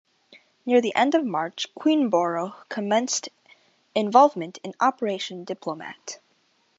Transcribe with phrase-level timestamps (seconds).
[0.65, 3.29] Near the end of March, "Queenborough" commenced
[3.93, 6.17] involvement in Operation Diplomat.